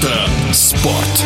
Мотоспорт. 0.00 1.24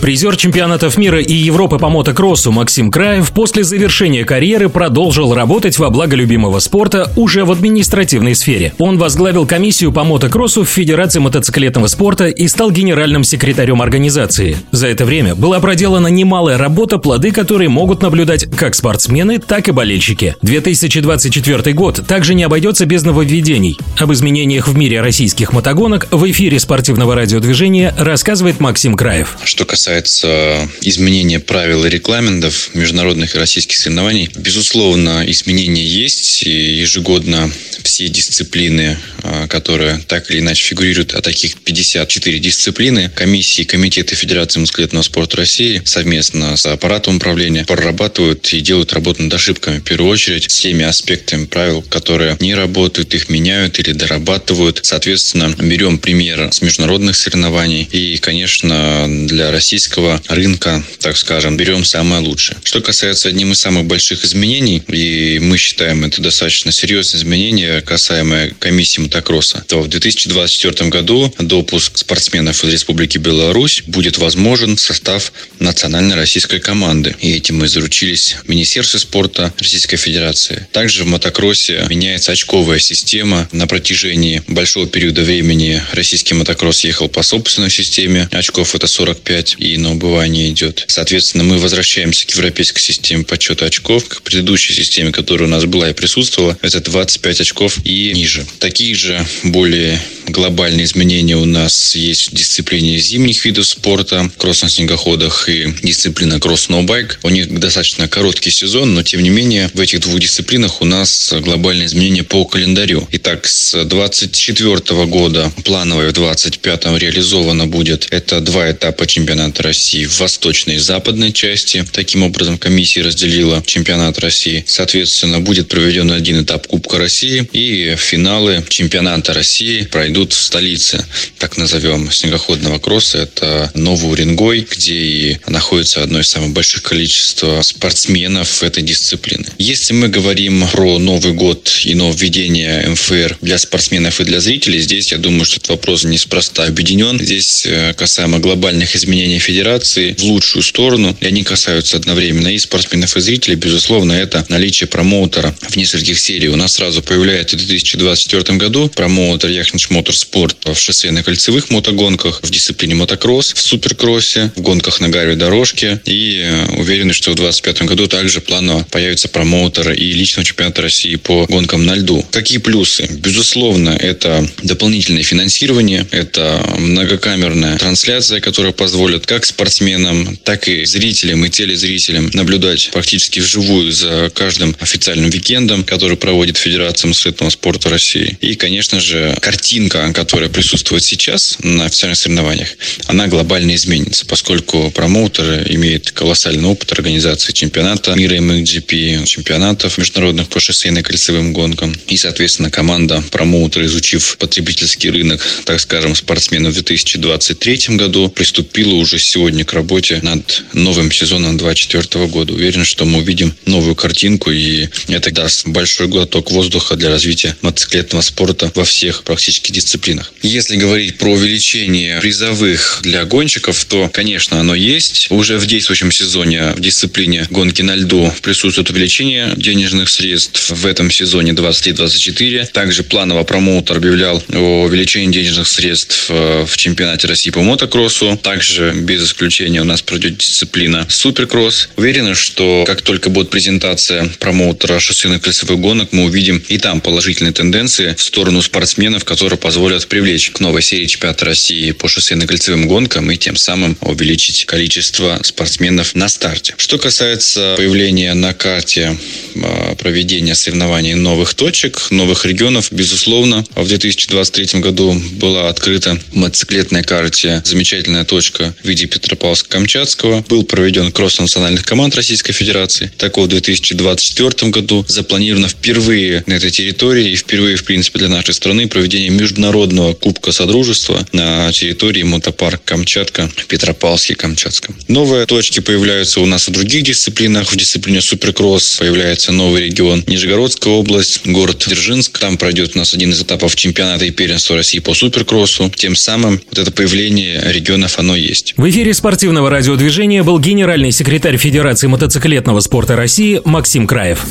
Призер 0.00 0.36
чемпионатов 0.36 0.98
мира 0.98 1.20
и 1.20 1.32
Европы 1.32 1.78
по 1.78 1.88
мотокроссу 1.88 2.52
Максим 2.52 2.90
Краев 2.90 3.32
после 3.32 3.64
завершения 3.64 4.24
карьеры 4.24 4.68
продолжил 4.68 5.34
работать 5.34 5.78
во 5.78 5.90
благо 5.90 6.14
любимого 6.14 6.58
спорта 6.58 7.10
уже 7.16 7.44
в 7.44 7.50
административной 7.50 8.34
сфере. 8.34 8.74
Он 8.78 8.98
возглавил 8.98 9.46
комиссию 9.46 9.92
по 9.92 10.04
мотокроссу 10.04 10.64
в 10.64 10.68
Федерации 10.68 11.18
мотоциклетного 11.18 11.86
спорта 11.86 12.26
и 12.26 12.46
стал 12.46 12.70
генеральным 12.70 13.24
секретарем 13.24 13.80
организации. 13.80 14.58
За 14.70 14.86
это 14.86 15.06
время 15.06 15.34
была 15.34 15.60
проделана 15.60 16.08
немалая 16.08 16.58
работа, 16.58 16.98
плоды 16.98 17.32
которой 17.32 17.68
могут 17.68 18.02
наблюдать 18.02 18.44
как 18.54 18.74
спортсмены, 18.74 19.38
так 19.38 19.68
и 19.68 19.72
болельщики. 19.72 20.36
2024 20.42 21.72
год 21.72 22.06
также 22.06 22.34
не 22.34 22.44
обойдется 22.44 22.84
без 22.84 23.02
нововведений. 23.02 23.78
Об 23.96 24.12
изменениях 24.12 24.68
в 24.68 24.76
мире 24.76 25.00
российских 25.00 25.52
мотогонок 25.54 26.06
в 26.10 26.30
эфире 26.30 26.60
спортивного 26.60 27.14
радиодвижения 27.14 27.94
рассказывает 27.98 28.60
Максим 28.60 28.94
Краев. 28.94 29.38
Что 29.42 29.64
касается 29.64 29.85
касается 29.86 30.68
изменения 30.80 31.38
правил 31.38 31.84
и 31.84 31.88
регламентов 31.88 32.70
международных 32.74 33.36
и 33.36 33.38
российских 33.38 33.76
соревнований, 33.76 34.28
безусловно, 34.34 35.22
изменения 35.28 35.84
есть. 35.84 36.42
И 36.42 36.80
ежегодно 36.80 37.48
все 37.84 38.08
дисциплины, 38.08 38.98
а, 39.22 39.46
которые 39.46 40.00
так 40.08 40.28
или 40.30 40.40
иначе 40.40 40.70
фигурируют, 40.70 41.14
а 41.14 41.22
таких 41.22 41.56
54 41.58 42.40
дисциплины, 42.40 43.12
комиссии 43.14 43.62
комитеты 43.62 44.16
Федерации 44.16 44.58
мотоциклетного 44.58 45.04
спорта 45.04 45.36
России 45.36 45.80
совместно 45.84 46.56
с 46.56 46.66
аппаратом 46.66 47.16
управления 47.16 47.64
прорабатывают 47.64 48.52
и 48.52 48.60
делают 48.60 48.92
работу 48.92 49.22
над 49.22 49.34
ошибками. 49.34 49.78
В 49.78 49.84
первую 49.84 50.10
очередь, 50.10 50.50
с 50.50 50.60
теми 50.60 50.84
аспектами 50.84 51.46
правил, 51.46 51.82
которые 51.82 52.36
не 52.40 52.56
работают, 52.56 53.14
их 53.14 53.28
меняют 53.28 53.78
или 53.78 53.92
дорабатывают. 53.92 54.80
Соответственно, 54.82 55.54
берем 55.56 55.98
пример 55.98 56.48
с 56.52 56.60
международных 56.60 57.14
соревнований 57.14 57.84
и, 57.84 58.16
конечно, 58.18 59.06
для 59.28 59.52
российских 59.52 59.75
российского 59.76 60.22
рынка, 60.28 60.82
так 61.00 61.18
скажем, 61.18 61.58
берем 61.58 61.84
самое 61.84 62.22
лучшее. 62.22 62.56
Что 62.64 62.80
касается 62.80 63.28
одним 63.28 63.52
из 63.52 63.60
самых 63.60 63.84
больших 63.84 64.24
изменений, 64.24 64.82
и 64.88 65.38
мы 65.38 65.58
считаем 65.58 66.02
это 66.02 66.22
достаточно 66.22 66.72
серьезное 66.72 67.20
изменение, 67.20 67.82
касаемое 67.82 68.54
комиссии 68.58 69.02
мотокросса, 69.02 69.62
то 69.68 69.82
в 69.82 69.88
2024 69.88 70.88
году 70.88 71.30
допуск 71.38 71.98
спортсменов 71.98 72.64
из 72.64 72.72
Республики 72.72 73.18
Беларусь 73.18 73.82
будет 73.86 74.16
возможен 74.16 74.76
в 74.76 74.80
состав 74.80 75.30
национальной 75.58 76.16
российской 76.16 76.58
команды. 76.58 77.14
И 77.20 77.32
этим 77.32 77.58
мы 77.58 77.68
заручились 77.68 78.36
в 78.44 78.48
Министерстве 78.48 78.98
спорта 78.98 79.52
Российской 79.58 79.98
Федерации. 79.98 80.66
Также 80.72 81.04
в 81.04 81.06
мотокроссе 81.06 81.84
меняется 81.90 82.32
очковая 82.32 82.78
система. 82.78 83.46
На 83.52 83.66
протяжении 83.66 84.42
большого 84.48 84.86
периода 84.86 85.20
времени 85.20 85.82
российский 85.92 86.32
мотокросс 86.32 86.84
ехал 86.84 87.10
по 87.10 87.22
собственной 87.22 87.70
системе. 87.70 88.26
Очков 88.32 88.74
это 88.74 88.86
45. 88.86 89.56
И 89.66 89.78
на 89.78 89.92
убывание 89.92 90.50
идет. 90.50 90.84
Соответственно, 90.86 91.42
мы 91.42 91.58
возвращаемся 91.58 92.24
к 92.26 92.30
европейской 92.30 92.80
системе 92.80 93.24
подсчета 93.24 93.66
очков, 93.66 94.06
к 94.08 94.22
предыдущей 94.22 94.74
системе, 94.74 95.10
которая 95.10 95.48
у 95.48 95.50
нас 95.50 95.64
была 95.64 95.90
и 95.90 95.92
присутствовала. 95.92 96.56
Это 96.62 96.80
25 96.80 97.40
очков 97.40 97.78
и 97.84 98.12
ниже. 98.14 98.46
Такие 98.60 98.94
же 98.94 99.26
более 99.42 100.00
глобальные 100.28 100.84
изменения 100.84 101.36
у 101.36 101.44
нас 101.44 101.94
есть 101.96 102.30
в 102.30 102.34
дисциплине 102.34 102.98
зимних 102.98 103.44
видов 103.44 103.66
спорта, 103.66 104.30
кросс 104.38 104.62
на 104.62 104.68
снегоходах 104.68 105.48
и 105.48 105.74
дисциплина 105.82 106.38
кросс-сноубайк. 106.38 107.18
У 107.22 107.30
них 107.30 107.52
достаточно 107.58 108.08
короткий 108.08 108.50
сезон, 108.50 108.94
но 108.94 109.02
тем 109.02 109.22
не 109.22 109.30
менее 109.30 109.70
в 109.74 109.80
этих 109.80 110.00
двух 110.00 110.20
дисциплинах 110.20 110.80
у 110.80 110.84
нас 110.84 111.34
глобальные 111.40 111.86
изменения 111.86 112.22
по 112.22 112.44
календарю. 112.44 113.06
Итак, 113.12 113.46
с 113.46 113.84
24 113.84 115.06
года 115.06 115.52
плановое 115.64 116.10
в 116.10 116.12
25 116.12 116.86
реализовано 116.98 117.66
будет. 117.66 118.08
Это 118.10 118.40
два 118.40 118.70
этапа 118.70 119.06
чемпионата 119.06 119.55
России 119.60 120.06
в 120.06 120.18
восточной 120.20 120.76
и 120.76 120.78
западной 120.78 121.32
части. 121.32 121.84
Таким 121.92 122.22
образом, 122.22 122.58
комиссия 122.58 123.02
разделила 123.02 123.62
чемпионат 123.66 124.18
России. 124.18 124.64
Соответственно, 124.66 125.40
будет 125.40 125.68
проведен 125.68 126.10
один 126.10 126.42
этап 126.42 126.66
Кубка 126.66 126.98
России 126.98 127.48
и 127.52 127.96
финалы 127.96 128.64
чемпионата 128.68 129.32
России 129.32 129.82
пройдут 129.82 130.32
в 130.32 130.40
столице, 130.40 131.04
так 131.38 131.56
назовем, 131.56 132.10
снегоходного 132.10 132.78
кросса. 132.78 133.18
Это 133.18 133.70
Новый 133.74 134.12
Уренгой, 134.12 134.66
где 134.70 134.94
и 134.94 135.38
находится 135.48 136.02
одно 136.02 136.20
из 136.20 136.28
самых 136.28 136.52
больших 136.52 136.82
количеств 136.82 137.44
спортсменов 137.62 138.62
этой 138.62 138.82
дисциплины. 138.82 139.46
Если 139.58 139.92
мы 139.94 140.08
говорим 140.08 140.66
про 140.72 140.98
Новый 140.98 141.32
год 141.32 141.70
и 141.84 141.94
нововведение 141.94 142.88
МФР 142.88 143.38
для 143.40 143.58
спортсменов 143.58 144.20
и 144.20 144.24
для 144.24 144.40
зрителей, 144.40 144.80
здесь, 144.80 145.12
я 145.12 145.18
думаю, 145.18 145.44
что 145.44 145.56
этот 145.56 145.68
вопрос 145.70 146.04
неспроста 146.04 146.64
объединен. 146.64 147.18
Здесь 147.18 147.66
э, 147.66 147.94
касаемо 147.94 148.38
глобальных 148.38 148.94
изменений 148.96 149.38
федерации 149.46 150.14
в 150.18 150.24
лучшую 150.24 150.62
сторону. 150.62 151.16
И 151.20 151.26
они 151.26 151.44
касаются 151.44 151.96
одновременно 151.96 152.48
и 152.48 152.58
спортсменов, 152.58 153.16
и 153.16 153.20
зрителей. 153.20 153.56
Безусловно, 153.56 154.12
это 154.12 154.44
наличие 154.48 154.88
промоутера 154.88 155.54
в 155.60 155.76
нескольких 155.76 156.18
сериях. 156.18 156.52
У 156.52 156.56
нас 156.56 156.74
сразу 156.74 157.02
появляется 157.02 157.56
в 157.56 157.60
2024 157.60 158.58
году 158.58 158.88
промоутер 158.88 159.50
Яхнич 159.50 159.90
Мотор 159.90 160.06
моторспорт 160.06 160.56
в 160.64 160.78
шоссейно-кольцевых 160.78 161.66
мотогонках, 161.70 162.40
в 162.42 162.50
дисциплине 162.50 162.94
мотокросс, 162.94 163.52
в 163.54 163.60
суперкроссе, 163.60 164.52
в 164.54 164.60
гонках 164.60 165.00
на 165.00 165.08
гаревой 165.08 165.36
дорожке. 165.36 166.00
И 166.04 166.42
э, 166.44 166.76
уверены, 166.76 167.12
что 167.12 167.32
в 167.32 167.34
2025 167.34 167.88
году 167.88 168.06
также 168.06 168.40
планово 168.40 168.86
появится 168.90 169.28
промоутер 169.28 169.92
и 169.92 170.12
личного 170.12 170.44
чемпионата 170.44 170.82
России 170.82 171.16
по 171.16 171.46
гонкам 171.46 171.84
на 171.84 171.96
льду. 171.96 172.24
Какие 172.30 172.58
плюсы? 172.58 173.08
Безусловно, 173.10 173.90
это 173.90 174.48
дополнительное 174.62 175.22
финансирование, 175.22 176.06
это 176.12 176.64
многокамерная 176.78 177.76
трансляция, 177.78 178.40
которая 178.40 178.72
позволит 178.72 179.26
как 179.26 179.35
спортсменам, 179.44 180.36
так 180.36 180.68
и 180.68 180.84
зрителям 180.84 181.44
и 181.44 181.50
телезрителям 181.50 182.30
наблюдать 182.32 182.90
практически 182.92 183.40
вживую 183.40 183.92
за 183.92 184.30
каждым 184.34 184.74
официальным 184.80 185.30
викендом, 185.30 185.84
который 185.84 186.16
проводит 186.16 186.56
Федерация 186.56 187.08
мотоциклетного 187.08 187.50
спорта 187.50 187.90
России. 187.90 188.38
И, 188.40 188.54
конечно 188.54 189.00
же, 189.00 189.36
картинка 189.40 190.06
которая 190.12 190.48
присутствует 190.48 191.04
сейчас 191.04 191.58
на 191.62 191.84
официальных 191.84 192.18
соревнованиях, 192.18 192.68
она 193.06 193.26
глобально 193.26 193.74
изменится, 193.74 194.24
поскольку 194.26 194.90
промоутер 194.90 195.70
имеет 195.72 196.10
колоссальный 196.10 196.68
опыт 196.68 196.92
организации 196.92 197.52
чемпионата 197.52 198.14
мира 198.14 198.36
MXGP, 198.36 199.26
чемпионатов 199.26 199.98
международных 199.98 200.48
по 200.48 200.60
шоссейно 200.60 201.02
кольцевым 201.02 201.52
гонкам. 201.52 201.94
И, 202.08 202.16
соответственно, 202.16 202.70
команда 202.70 203.22
промоутера, 203.30 203.84
изучив 203.86 204.36
потребительский 204.38 205.10
рынок, 205.10 205.44
так 205.64 205.80
скажем, 205.80 206.14
спортсменов 206.14 206.72
в 206.72 206.74
2023 206.76 207.96
году, 207.96 208.28
приступила 208.28 208.94
уже 208.94 209.18
сегодня 209.26 209.64
к 209.64 209.72
работе 209.72 210.20
над 210.22 210.64
новым 210.72 211.10
сезоном 211.10 211.56
2024 211.56 212.26
года. 212.26 212.52
Уверен, 212.52 212.84
что 212.84 213.04
мы 213.04 213.18
увидим 213.18 213.54
новую 213.66 213.94
картинку, 213.94 214.50
и 214.50 214.88
это 215.08 215.30
даст 215.32 215.66
большой 215.66 216.08
глоток 216.08 216.50
воздуха 216.50 216.96
для 216.96 217.10
развития 217.10 217.56
мотоциклетного 217.62 218.22
спорта 218.22 218.70
во 218.74 218.84
всех 218.84 219.24
практически 219.24 219.72
дисциплинах. 219.72 220.32
Если 220.42 220.76
говорить 220.76 221.18
про 221.18 221.32
увеличение 221.32 222.20
призовых 222.20 223.00
для 223.02 223.24
гонщиков, 223.24 223.84
то, 223.84 224.08
конечно, 224.12 224.60
оно 224.60 224.74
есть. 224.74 225.26
Уже 225.30 225.58
в 225.58 225.66
действующем 225.66 226.12
сезоне 226.12 226.72
в 226.76 226.80
дисциплине 226.80 227.46
гонки 227.50 227.82
на 227.82 227.96
льду 227.96 228.32
присутствует 228.42 228.90
увеличение 228.90 229.52
денежных 229.56 230.08
средств 230.08 230.70
в 230.70 230.86
этом 230.86 231.10
сезоне 231.10 231.52
23-24. 231.52 232.66
Также 232.66 233.02
планово 233.02 233.42
промоутер 233.42 233.96
объявлял 233.96 234.42
о 234.52 234.84
увеличении 234.84 235.32
денежных 235.32 235.66
средств 235.66 236.26
э, 236.28 236.64
в 236.66 236.76
чемпионате 236.76 237.26
России 237.26 237.50
по 237.50 237.62
мотокроссу. 237.62 238.38
Также 238.42 238.92
без 238.92 239.15
исключения 239.22 239.80
у 239.80 239.84
нас 239.84 240.02
пройдет 240.02 240.38
дисциплина 240.38 241.06
суперкросс. 241.08 241.88
Уверены, 241.96 242.34
что 242.34 242.84
как 242.86 243.02
только 243.02 243.30
будет 243.30 243.50
презентация 243.50 244.28
промоутера 244.38 244.98
шоссейных 244.98 245.42
колесовых 245.42 245.78
гонок, 245.80 246.12
мы 246.12 246.24
увидим 246.24 246.62
и 246.68 246.78
там 246.78 247.00
положительные 247.00 247.52
тенденции 247.52 248.14
в 248.14 248.22
сторону 248.22 248.62
спортсменов, 248.62 249.24
которые 249.24 249.58
позволят 249.58 250.06
привлечь 250.06 250.50
к 250.50 250.60
новой 250.60 250.82
серии 250.82 251.06
чемпионата 251.06 251.44
России 251.44 251.92
по 251.92 252.06
шоссейно-кольцевым 252.06 252.86
гонкам 252.86 253.30
и 253.30 253.36
тем 253.36 253.56
самым 253.56 253.96
увеличить 254.00 254.64
количество 254.66 255.38
спортсменов 255.42 256.14
на 256.14 256.28
старте. 256.28 256.74
Что 256.76 256.98
касается 256.98 257.74
появления 257.76 258.34
на 258.34 258.54
карте 258.54 259.16
а, 259.62 259.94
проведения 259.96 260.54
соревнований 260.54 261.14
новых 261.14 261.54
точек, 261.54 262.10
новых 262.10 262.44
регионов, 262.44 262.88
безусловно, 262.90 263.64
в 263.74 263.86
2023 263.86 264.80
году 264.80 265.20
была 265.32 265.68
открыта 265.68 266.18
в 266.32 266.36
мотоциклетной 266.36 267.02
карте 267.02 267.62
замечательная 267.64 268.24
точка 268.24 268.74
в 268.82 268.88
виде 268.88 269.05
Петропавловска-Камчатского 269.06 270.44
был 270.48 270.64
проведен 270.64 271.12
кросс 271.12 271.38
национальных 271.38 271.84
команд 271.84 272.14
Российской 272.14 272.52
Федерации. 272.52 273.10
Так 273.16 273.36
вот, 273.36 273.46
в 273.46 273.50
2024 273.50 274.70
году 274.70 275.04
запланировано 275.08 275.68
впервые 275.68 276.42
на 276.46 276.54
этой 276.54 276.70
территории 276.70 277.30
и 277.30 277.36
впервые, 277.36 277.76
в 277.76 277.84
принципе, 277.84 278.18
для 278.18 278.28
нашей 278.28 278.54
страны 278.54 278.88
проведение 278.88 279.30
международного 279.30 280.14
Кубка 280.14 280.52
Содружества 280.52 281.26
на 281.32 281.72
территории 281.72 282.22
мотопарк 282.22 282.82
Камчатка 282.84 283.48
в 283.56 283.66
Петропавловске-Камчатском. 283.66 284.94
Новые 285.08 285.46
точки 285.46 285.80
появляются 285.80 286.40
у 286.40 286.46
нас 286.46 286.68
в 286.68 286.72
других 286.72 287.04
дисциплинах. 287.04 287.72
В 287.72 287.76
дисциплине 287.76 288.20
суперкросс 288.20 288.96
появляется 288.98 289.52
новый 289.52 289.86
регион 289.86 290.24
Нижегородская 290.26 290.92
область, 290.92 291.46
город 291.46 291.84
Дзержинск. 291.86 292.38
Там 292.38 292.56
пройдет 292.56 292.94
у 292.94 292.98
нас 292.98 293.14
один 293.14 293.30
из 293.30 293.40
этапов 293.40 293.76
чемпионата 293.76 294.24
и 294.24 294.30
первенства 294.30 294.76
России 294.76 294.98
по 294.98 295.14
суперкроссу. 295.14 295.92
Тем 295.94 296.16
самым 296.16 296.60
вот 296.70 296.78
это 296.78 296.90
появление 296.90 297.62
регионов, 297.72 298.18
оно 298.18 298.36
есть. 298.36 298.74
В 298.86 298.88
эфире 298.88 299.14
спортивного 299.14 299.68
радиодвижения 299.68 300.44
был 300.44 300.60
генеральный 300.60 301.10
секретарь 301.10 301.56
Федерации 301.56 302.06
мотоциклетного 302.06 302.78
спорта 302.78 303.16
России 303.16 303.60
Максим 303.64 304.06
Краев. 304.06 304.46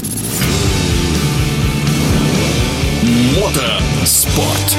Мотоспорт. 3.39 4.75